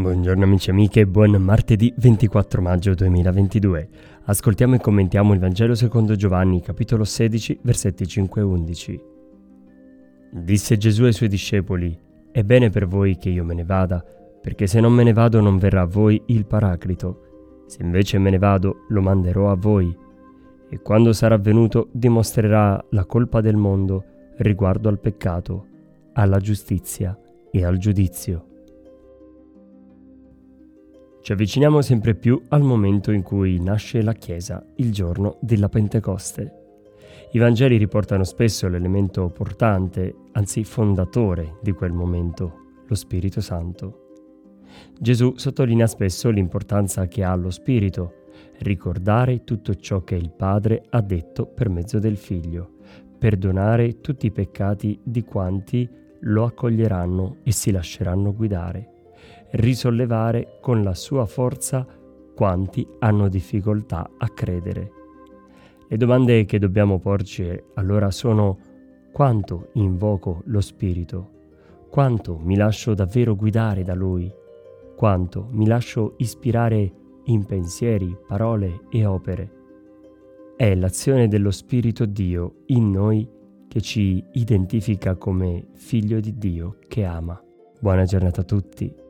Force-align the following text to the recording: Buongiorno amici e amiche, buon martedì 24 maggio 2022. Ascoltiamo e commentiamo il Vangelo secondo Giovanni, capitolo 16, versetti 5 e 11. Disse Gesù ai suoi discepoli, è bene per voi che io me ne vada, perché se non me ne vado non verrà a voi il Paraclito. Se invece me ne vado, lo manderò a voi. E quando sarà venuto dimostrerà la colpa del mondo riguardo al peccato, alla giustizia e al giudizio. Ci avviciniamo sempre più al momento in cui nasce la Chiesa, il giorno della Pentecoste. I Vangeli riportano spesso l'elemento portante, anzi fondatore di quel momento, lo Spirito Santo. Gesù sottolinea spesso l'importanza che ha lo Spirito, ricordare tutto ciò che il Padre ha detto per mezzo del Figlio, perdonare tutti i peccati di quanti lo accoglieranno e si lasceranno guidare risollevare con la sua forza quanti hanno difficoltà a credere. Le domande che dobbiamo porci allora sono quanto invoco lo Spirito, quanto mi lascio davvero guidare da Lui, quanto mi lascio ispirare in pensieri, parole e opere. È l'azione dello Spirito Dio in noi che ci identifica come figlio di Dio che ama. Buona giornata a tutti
Buongiorno 0.00 0.44
amici 0.44 0.68
e 0.68 0.72
amiche, 0.72 1.08
buon 1.08 1.32
martedì 1.42 1.92
24 1.96 2.62
maggio 2.62 2.94
2022. 2.94 3.88
Ascoltiamo 4.26 4.76
e 4.76 4.78
commentiamo 4.78 5.32
il 5.32 5.40
Vangelo 5.40 5.74
secondo 5.74 6.14
Giovanni, 6.14 6.62
capitolo 6.62 7.02
16, 7.02 7.58
versetti 7.62 8.06
5 8.06 8.40
e 8.40 8.44
11. 8.44 9.00
Disse 10.30 10.76
Gesù 10.76 11.02
ai 11.02 11.12
suoi 11.12 11.28
discepoli, 11.28 11.98
è 12.30 12.44
bene 12.44 12.70
per 12.70 12.86
voi 12.86 13.16
che 13.16 13.28
io 13.28 13.42
me 13.42 13.54
ne 13.54 13.64
vada, 13.64 14.04
perché 14.40 14.68
se 14.68 14.78
non 14.78 14.92
me 14.92 15.02
ne 15.02 15.12
vado 15.12 15.40
non 15.40 15.58
verrà 15.58 15.80
a 15.80 15.86
voi 15.86 16.22
il 16.26 16.46
Paraclito. 16.46 17.64
Se 17.66 17.82
invece 17.82 18.18
me 18.18 18.30
ne 18.30 18.38
vado, 18.38 18.84
lo 18.90 19.02
manderò 19.02 19.50
a 19.50 19.56
voi. 19.56 19.92
E 20.68 20.80
quando 20.80 21.12
sarà 21.12 21.38
venuto 21.38 21.88
dimostrerà 21.90 22.80
la 22.90 23.04
colpa 23.04 23.40
del 23.40 23.56
mondo 23.56 24.04
riguardo 24.36 24.88
al 24.88 25.00
peccato, 25.00 25.66
alla 26.12 26.38
giustizia 26.38 27.18
e 27.50 27.64
al 27.64 27.78
giudizio. 27.78 28.44
Ci 31.20 31.32
avviciniamo 31.32 31.82
sempre 31.82 32.14
più 32.14 32.40
al 32.48 32.62
momento 32.62 33.10
in 33.10 33.22
cui 33.22 33.60
nasce 33.60 34.02
la 34.02 34.12
Chiesa, 34.12 34.64
il 34.76 34.92
giorno 34.92 35.36
della 35.40 35.68
Pentecoste. 35.68 36.52
I 37.32 37.38
Vangeli 37.38 37.76
riportano 37.76 38.24
spesso 38.24 38.68
l'elemento 38.68 39.28
portante, 39.28 40.14
anzi 40.32 40.64
fondatore 40.64 41.58
di 41.60 41.72
quel 41.72 41.92
momento, 41.92 42.82
lo 42.86 42.94
Spirito 42.94 43.42
Santo. 43.42 44.06
Gesù 44.98 45.34
sottolinea 45.36 45.86
spesso 45.86 46.30
l'importanza 46.30 47.06
che 47.08 47.24
ha 47.24 47.34
lo 47.34 47.50
Spirito, 47.50 48.24
ricordare 48.60 49.44
tutto 49.44 49.74
ciò 49.74 50.04
che 50.04 50.14
il 50.14 50.30
Padre 50.30 50.84
ha 50.88 51.02
detto 51.02 51.46
per 51.46 51.68
mezzo 51.68 51.98
del 51.98 52.16
Figlio, 52.16 52.76
perdonare 53.18 54.00
tutti 54.00 54.26
i 54.26 54.32
peccati 54.32 54.98
di 55.02 55.24
quanti 55.24 55.86
lo 56.20 56.44
accoglieranno 56.44 57.38
e 57.42 57.52
si 57.52 57.70
lasceranno 57.70 58.32
guidare 58.32 58.92
risollevare 59.50 60.58
con 60.60 60.82
la 60.82 60.94
sua 60.94 61.24
forza 61.26 61.86
quanti 62.34 62.86
hanno 63.00 63.28
difficoltà 63.28 64.10
a 64.16 64.28
credere. 64.28 64.92
Le 65.88 65.96
domande 65.96 66.44
che 66.44 66.58
dobbiamo 66.58 66.98
porci 66.98 67.50
allora 67.74 68.10
sono 68.10 68.58
quanto 69.12 69.70
invoco 69.74 70.42
lo 70.46 70.60
Spirito, 70.60 71.30
quanto 71.90 72.38
mi 72.38 72.56
lascio 72.56 72.94
davvero 72.94 73.34
guidare 73.34 73.82
da 73.82 73.94
Lui, 73.94 74.30
quanto 74.94 75.48
mi 75.50 75.66
lascio 75.66 76.14
ispirare 76.18 76.92
in 77.24 77.44
pensieri, 77.44 78.16
parole 78.26 78.82
e 78.90 79.06
opere. 79.06 79.52
È 80.56 80.74
l'azione 80.74 81.28
dello 81.28 81.50
Spirito 81.50 82.04
Dio 82.04 82.62
in 82.66 82.90
noi 82.90 83.28
che 83.66 83.80
ci 83.80 84.22
identifica 84.32 85.16
come 85.16 85.68
figlio 85.74 86.20
di 86.20 86.36
Dio 86.36 86.76
che 86.86 87.04
ama. 87.04 87.40
Buona 87.80 88.04
giornata 88.04 88.42
a 88.42 88.44
tutti 88.44 89.06